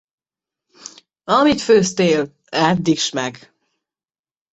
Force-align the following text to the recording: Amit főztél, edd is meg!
Amit 1.25 1.61
főztél, 1.61 2.35
edd 2.49 2.87
is 2.87 3.09
meg! 3.11 3.53